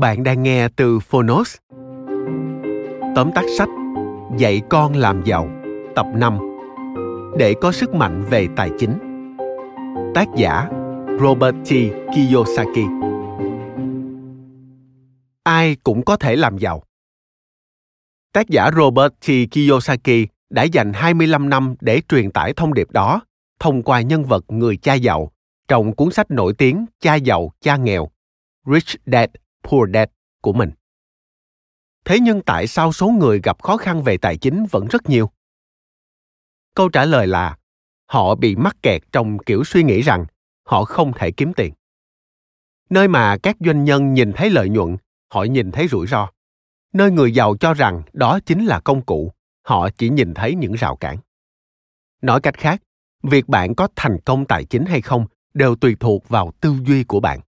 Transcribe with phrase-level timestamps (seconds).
[0.00, 1.56] Bạn đang nghe từ Phonos.
[3.14, 3.68] Tóm tắt sách
[4.38, 5.48] Dạy con làm giàu
[5.94, 6.38] tập 5
[7.38, 8.98] Để có sức mạnh về tài chính
[10.14, 10.68] Tác giả
[11.20, 11.72] Robert T.
[12.14, 12.86] Kiyosaki
[15.42, 16.82] Ai cũng có thể làm giàu
[18.32, 19.28] Tác giả Robert T.
[19.50, 23.20] Kiyosaki đã dành 25 năm để truyền tải thông điệp đó
[23.58, 25.30] thông qua nhân vật người cha giàu
[25.68, 28.10] trong cuốn sách nổi tiếng Cha giàu, cha nghèo
[28.66, 29.30] Rich Dad
[29.70, 30.08] Poor Dad
[30.40, 30.70] của mình.
[32.04, 35.30] Thế nhưng tại sao số người gặp khó khăn về tài chính vẫn rất nhiều?
[36.74, 37.56] Câu trả lời là
[38.06, 40.26] họ bị mắc kẹt trong kiểu suy nghĩ rằng
[40.66, 41.72] họ không thể kiếm tiền.
[42.90, 44.96] Nơi mà các doanh nhân nhìn thấy lợi nhuận,
[45.32, 46.30] họ nhìn thấy rủi ro.
[46.92, 50.72] Nơi người giàu cho rằng đó chính là công cụ, họ chỉ nhìn thấy những
[50.72, 51.16] rào cản.
[52.22, 52.82] Nói cách khác,
[53.22, 57.04] việc bạn có thành công tài chính hay không đều tùy thuộc vào tư duy
[57.04, 57.40] của bạn.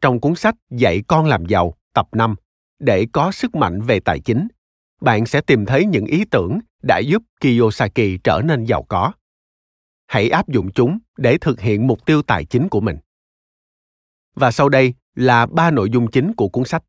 [0.00, 2.34] Trong cuốn sách Dạy con làm giàu tập 5
[2.78, 4.48] để có sức mạnh về tài chính,
[5.00, 9.12] bạn sẽ tìm thấy những ý tưởng đã giúp Kiyosaki trở nên giàu có.
[10.06, 12.98] Hãy áp dụng chúng để thực hiện mục tiêu tài chính của mình.
[14.34, 16.84] Và sau đây là ba nội dung chính của cuốn sách.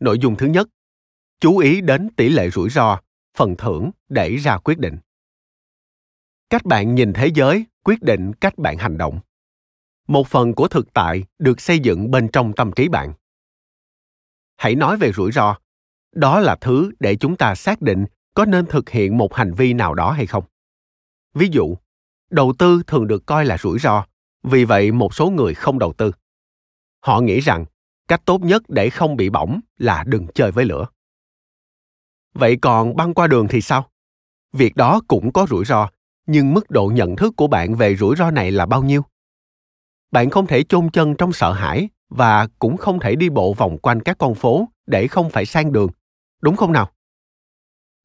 [0.00, 0.68] Nội dung thứ nhất,
[1.40, 3.00] chú ý đến tỷ lệ rủi ro,
[3.36, 4.96] phần thưởng để ra quyết định.
[6.50, 9.20] Cách bạn nhìn thế giới quyết định cách bạn hành động
[10.08, 13.12] một phần của thực tại được xây dựng bên trong tâm trí bạn.
[14.56, 15.56] Hãy nói về rủi ro.
[16.12, 18.04] Đó là thứ để chúng ta xác định
[18.34, 20.44] có nên thực hiện một hành vi nào đó hay không.
[21.34, 21.76] Ví dụ,
[22.30, 24.06] đầu tư thường được coi là rủi ro,
[24.42, 26.12] vì vậy một số người không đầu tư.
[27.00, 27.64] Họ nghĩ rằng
[28.08, 30.86] cách tốt nhất để không bị bỏng là đừng chơi với lửa.
[32.34, 33.90] Vậy còn băng qua đường thì sao?
[34.52, 35.88] Việc đó cũng có rủi ro,
[36.26, 39.02] nhưng mức độ nhận thức của bạn về rủi ro này là bao nhiêu?
[40.14, 43.78] Bạn không thể chôn chân trong sợ hãi và cũng không thể đi bộ vòng
[43.78, 45.90] quanh các con phố để không phải sang đường.
[46.42, 46.90] Đúng không nào?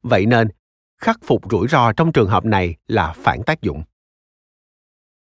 [0.02, 0.48] Vậy nên,
[0.98, 3.82] khắc phục rủi ro trong trường hợp này là phản tác dụng.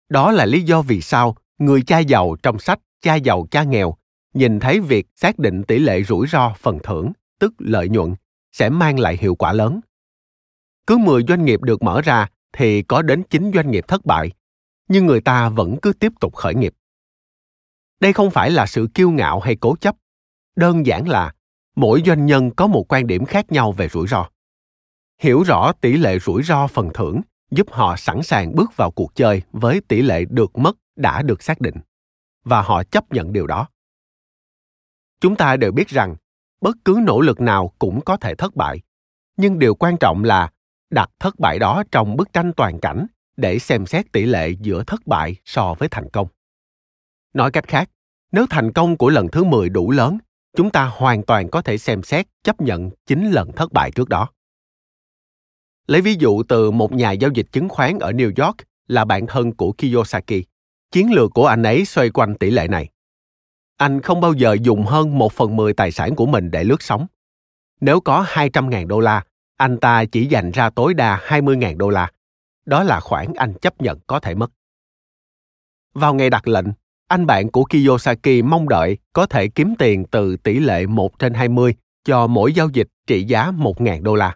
[0.09, 3.95] Đó là lý do vì sao người cha giàu trong sách cha giàu, cha nghèo
[4.33, 8.15] nhìn thấy việc xác định tỷ lệ rủi ro phần thưởng, tức lợi nhuận,
[8.51, 9.79] sẽ mang lại hiệu quả lớn.
[10.87, 14.31] Cứ 10 doanh nghiệp được mở ra thì có đến 9 doanh nghiệp thất bại,
[14.87, 16.73] nhưng người ta vẫn cứ tiếp tục khởi nghiệp
[17.99, 19.95] đây không phải là sự kiêu ngạo hay cố chấp.
[20.55, 21.33] Đơn giản là,
[21.75, 24.29] mỗi doanh nhân có một quan điểm khác nhau về rủi ro.
[25.19, 27.21] Hiểu rõ tỷ lệ rủi ro phần thưởng
[27.51, 31.43] giúp họ sẵn sàng bước vào cuộc chơi với tỷ lệ được mất đã được
[31.43, 31.75] xác định,
[32.43, 33.67] và họ chấp nhận điều đó.
[35.21, 36.15] Chúng ta đều biết rằng,
[36.61, 38.81] bất cứ nỗ lực nào cũng có thể thất bại,
[39.37, 40.51] nhưng điều quan trọng là
[40.89, 43.05] đặt thất bại đó trong bức tranh toàn cảnh
[43.37, 46.27] để xem xét tỷ lệ giữa thất bại so với thành công.
[47.33, 47.89] Nói cách khác,
[48.31, 50.17] nếu thành công của lần thứ 10 đủ lớn,
[50.57, 54.09] chúng ta hoàn toàn có thể xem xét chấp nhận chính lần thất bại trước
[54.09, 54.29] đó.
[55.87, 59.27] Lấy ví dụ từ một nhà giao dịch chứng khoán ở New York là bạn
[59.27, 60.43] thân của Kiyosaki.
[60.91, 62.89] Chiến lược của anh ấy xoay quanh tỷ lệ này.
[63.77, 66.81] Anh không bao giờ dùng hơn một phần mười tài sản của mình để lướt
[66.81, 67.07] sóng.
[67.81, 69.23] Nếu có 200.000 đô la,
[69.57, 72.11] anh ta chỉ dành ra tối đa 20.000 đô la
[72.69, 74.51] đó là khoản anh chấp nhận có thể mất.
[75.93, 76.65] Vào ngày đặt lệnh,
[77.09, 81.33] anh bạn của Kiyosaki mong đợi có thể kiếm tiền từ tỷ lệ 1 trên
[81.33, 84.35] 20 cho mỗi giao dịch trị giá 1.000 đô la.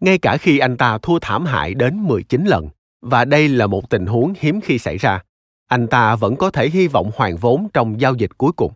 [0.00, 2.68] Ngay cả khi anh ta thua thảm hại đến 19 lần,
[3.02, 5.22] và đây là một tình huống hiếm khi xảy ra,
[5.66, 8.72] anh ta vẫn có thể hy vọng hoàn vốn trong giao dịch cuối cùng.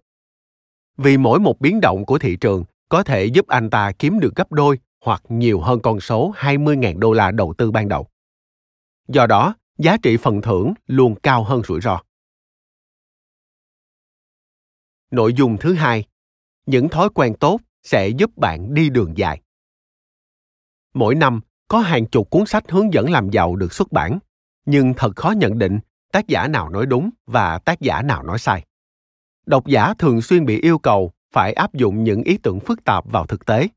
[0.97, 4.35] vì mỗi một biến động của thị trường có thể giúp anh ta kiếm được
[4.35, 8.07] gấp đôi hoặc nhiều hơn con số 20.000 đô la đầu tư ban đầu.
[9.09, 12.01] Do đó, giá trị phần thưởng luôn cao hơn rủi ro.
[15.11, 16.05] Nội dung thứ hai,
[16.67, 19.41] những thói quen tốt sẽ giúp bạn đi đường dài.
[20.95, 24.19] Mỗi năm, có hàng chục cuốn sách hướng dẫn làm giàu được xuất bản,
[24.67, 25.79] nhưng thật khó nhận định
[26.13, 28.65] tác giả nào nói đúng và tác giả nào nói sai.
[29.47, 33.13] Độc giả thường xuyên bị yêu cầu phải áp dụng những ý tưởng phức tạp
[33.13, 33.69] vào thực tế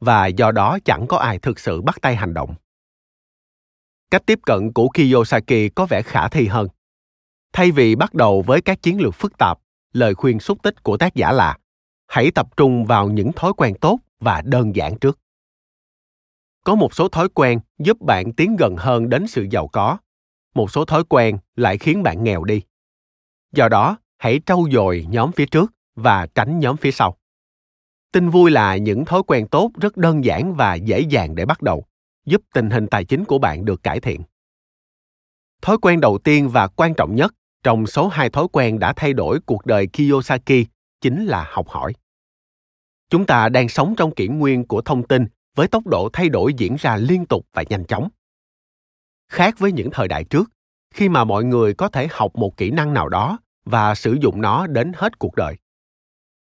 [0.00, 2.54] và do đó chẳng có ai thực sự bắt tay hành động.
[4.10, 6.68] Cách tiếp cận của Kiyosaki có vẻ khả thi hơn.
[7.52, 9.58] Thay vì bắt đầu với các chiến lược phức tạp,
[9.92, 11.58] lời khuyên xúc tích của tác giả là,
[12.06, 15.18] hãy tập trung vào những thói quen tốt và đơn giản trước.
[16.64, 19.98] Có một số thói quen giúp bạn tiến gần hơn đến sự giàu có.
[20.54, 22.62] Một số thói quen lại khiến bạn nghèo đi.
[23.52, 27.16] Do đó, hãy trau dồi nhóm phía trước và tránh nhóm phía sau.
[28.12, 31.62] Tin vui là những thói quen tốt rất đơn giản và dễ dàng để bắt
[31.62, 31.84] đầu,
[32.26, 34.22] giúp tình hình tài chính của bạn được cải thiện.
[35.62, 39.12] Thói quen đầu tiên và quan trọng nhất trong số hai thói quen đã thay
[39.12, 40.66] đổi cuộc đời kiyosaki
[41.00, 41.92] chính là học hỏi.
[43.10, 45.26] Chúng ta đang sống trong kỷ nguyên của thông tin
[45.56, 48.08] với tốc độ thay đổi diễn ra liên tục và nhanh chóng.
[49.28, 50.50] Khác với những thời đại trước,
[50.94, 54.40] khi mà mọi người có thể học một kỹ năng nào đó và sử dụng
[54.40, 55.56] nó đến hết cuộc đời.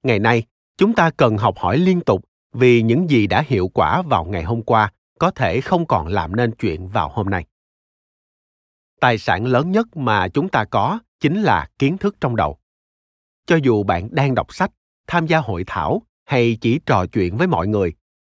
[0.02, 0.42] Ngày nay,
[0.76, 4.42] chúng ta cần học hỏi liên tục vì những gì đã hiệu quả vào ngày
[4.42, 7.44] hôm qua có thể không còn làm nên chuyện vào hôm nay
[9.00, 12.58] tài sản lớn nhất mà chúng ta có chính là kiến thức trong đầu.
[13.46, 14.70] Cho dù bạn đang đọc sách,
[15.06, 17.94] tham gia hội thảo hay chỉ trò chuyện với mọi người,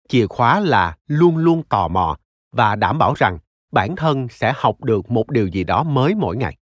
[0.08, 2.16] chìa khóa là luôn luôn tò mò
[2.52, 3.38] và đảm bảo rằng
[3.72, 6.56] bản thân sẽ học được một điều gì đó mới mỗi ngày.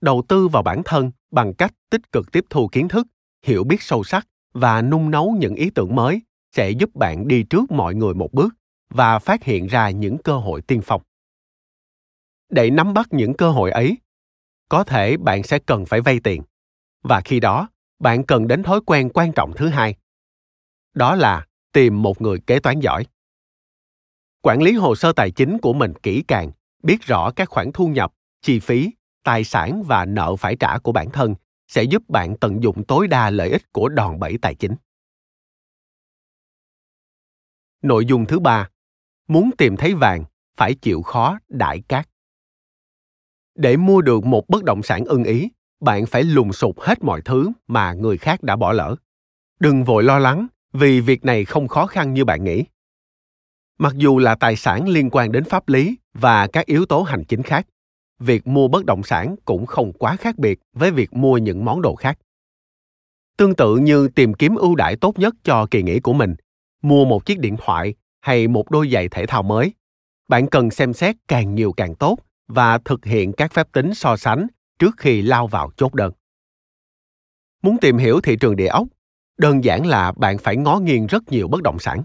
[0.00, 3.06] Đầu tư vào bản thân bằng cách tích cực tiếp thu kiến thức,
[3.46, 6.22] hiểu biết sâu sắc và nung nấu những ý tưởng mới
[6.56, 8.54] sẽ giúp bạn đi trước mọi người một bước
[8.90, 11.02] và phát hiện ra những cơ hội tiên phong
[12.50, 13.98] để nắm bắt những cơ hội ấy.
[14.68, 16.42] Có thể bạn sẽ cần phải vay tiền.
[17.02, 17.68] Và khi đó,
[17.98, 19.94] bạn cần đến thói quen quan trọng thứ hai.
[20.94, 23.06] Đó là tìm một người kế toán giỏi.
[24.42, 26.50] Quản lý hồ sơ tài chính của mình kỹ càng,
[26.82, 28.12] biết rõ các khoản thu nhập,
[28.42, 28.90] chi phí,
[29.22, 31.34] tài sản và nợ phải trả của bản thân
[31.68, 34.74] sẽ giúp bạn tận dụng tối đa lợi ích của đòn bẩy tài chính.
[37.82, 38.68] Nội dung thứ ba,
[39.28, 40.24] muốn tìm thấy vàng,
[40.56, 42.09] phải chịu khó đại cát
[43.60, 45.48] để mua được một bất động sản ưng ý,
[45.80, 48.96] bạn phải lùng sụp hết mọi thứ mà người khác đã bỏ lỡ.
[49.60, 52.64] Đừng vội lo lắng, vì việc này không khó khăn như bạn nghĩ.
[53.78, 57.24] Mặc dù là tài sản liên quan đến pháp lý và các yếu tố hành
[57.24, 57.66] chính khác,
[58.18, 61.82] việc mua bất động sản cũng không quá khác biệt với việc mua những món
[61.82, 62.18] đồ khác.
[63.36, 66.34] Tương tự như tìm kiếm ưu đãi tốt nhất cho kỳ nghỉ của mình,
[66.82, 69.72] mua một chiếc điện thoại hay một đôi giày thể thao mới,
[70.28, 72.16] bạn cần xem xét càng nhiều càng tốt
[72.50, 74.46] và thực hiện các phép tính so sánh
[74.78, 76.12] trước khi lao vào chốt đơn
[77.62, 78.88] muốn tìm hiểu thị trường địa ốc
[79.38, 82.02] đơn giản là bạn phải ngó nghiêng rất nhiều bất động sản.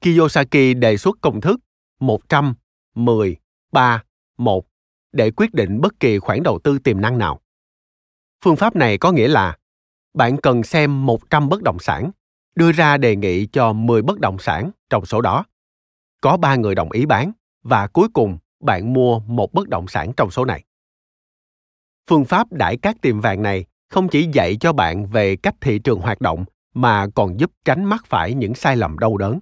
[0.00, 1.60] Kiyosaki đề xuất công thức
[2.00, 2.54] 100,
[2.94, 3.36] 10,
[3.72, 4.02] 3,
[4.38, 4.66] 1
[5.12, 7.40] để quyết định bất kỳ khoản đầu tư tiềm năng nào.
[8.44, 9.56] Phương pháp này có nghĩa là
[10.14, 12.10] bạn cần xem 100 bất động sản,
[12.54, 15.44] đưa ra đề nghị cho 10 bất động sản trong số đó.
[16.20, 20.12] Có 3 người đồng ý bán và cuối cùng bạn mua một bất động sản
[20.16, 20.64] trong số này.
[22.10, 25.78] Phương pháp đãi cát tiệm vàng này không chỉ dạy cho bạn về cách thị
[25.78, 29.38] trường hoạt động mà còn giúp tránh mắc phải những sai lầm đau đớn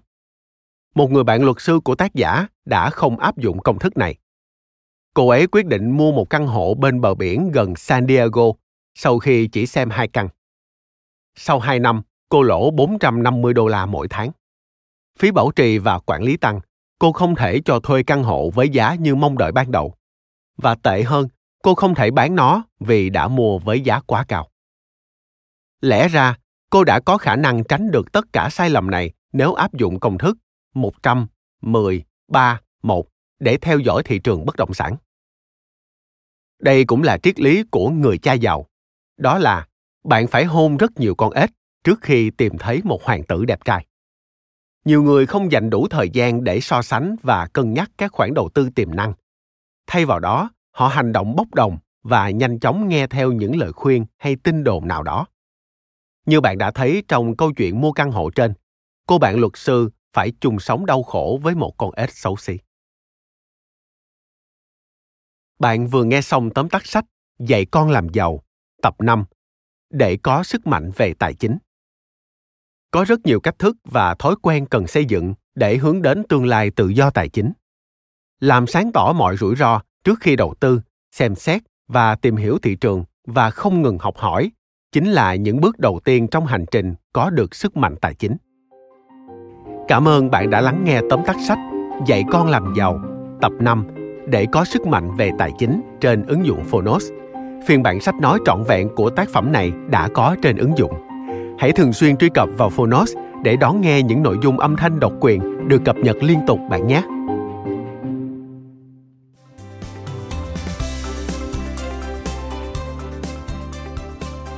[0.95, 4.17] một người bạn luật sư của tác giả đã không áp dụng công thức này
[5.15, 8.43] cô ấy quyết định mua một căn hộ bên bờ biển gần San Diego
[8.95, 10.29] sau khi chỉ xem hai căn.
[11.35, 14.31] Sau hai năm, cô lỗ 450 đô la mỗi tháng.
[15.19, 16.61] Phí bảo trì và quản lý tăng,
[17.00, 19.95] cô không thể cho thuê căn hộ với giá như mong đợi ban đầu.
[20.57, 21.28] Và tệ hơn,
[21.62, 24.50] cô không thể bán nó vì đã mua với giá quá cao.
[25.80, 26.37] Lẽ ra,
[26.71, 30.00] cô đã có khả năng tránh được tất cả sai lầm này nếu áp dụng
[30.00, 30.38] công thức
[30.75, 31.26] 100,
[31.61, 33.07] 10, 3, 1
[33.38, 34.97] để theo dõi thị trường bất động sản.
[36.59, 38.66] Đây cũng là triết lý của người cha giàu.
[39.16, 39.66] Đó là
[40.04, 41.50] bạn phải hôn rất nhiều con ếch
[41.85, 43.87] trước khi tìm thấy một hoàng tử đẹp trai.
[44.85, 48.35] Nhiều người không dành đủ thời gian để so sánh và cân nhắc các khoản
[48.35, 49.13] đầu tư tiềm năng.
[49.87, 53.73] Thay vào đó, họ hành động bốc đồng và nhanh chóng nghe theo những lời
[53.73, 55.27] khuyên hay tin đồn nào đó
[56.27, 58.55] như bạn đã thấy trong câu chuyện mua căn hộ trên
[59.07, 62.59] cô bạn luật sư phải chung sống đau khổ với một con ếch xấu xí
[65.59, 67.05] bạn vừa nghe xong tóm tắt sách
[67.39, 68.43] Dạy con làm giàu,
[68.83, 69.25] tập 5,
[69.91, 71.59] để có sức mạnh về tài chính
[72.91, 76.47] có rất nhiều cách thức và thói quen cần xây dựng để hướng đến tương
[76.47, 77.53] lai tự do tài chính
[78.41, 80.81] làm sáng tỏ mọi rủi ro trước khi đầu tư,
[81.13, 84.51] xem xét và tìm hiểu thị trường và không ngừng học hỏi
[84.93, 88.37] chính là những bước đầu tiên trong hành trình có được sức mạnh tài chính
[89.89, 91.59] cảm ơn bạn đã lắng nghe tóm tắt sách
[92.07, 93.01] dạy con làm giàu,
[93.41, 93.85] tập 5
[94.29, 97.11] để có sức mạnh về tài chính trên ứng dụng Phonos.
[97.67, 101.10] Phiên bản sách nói trọn vẹn của tác phẩm này đã có trên ứng dụng.
[101.61, 103.12] Hãy thường xuyên truy cập vào Phonos
[103.43, 106.59] để đón nghe những nội dung âm thanh độc quyền được cập nhật liên tục
[106.71, 107.02] bạn nhé.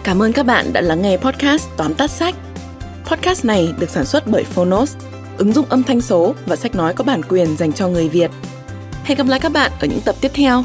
[0.04, 2.34] Cảm ơn các bạn đã lắng nghe podcast tóm tắt sách.
[3.04, 4.96] Podcast này được sản xuất bởi Phonos,
[5.38, 8.30] ứng dụng âm thanh số và sách nói có bản quyền dành cho người Việt.
[9.04, 10.62] Hẹn gặp lại các bạn ở những tập tiếp theo.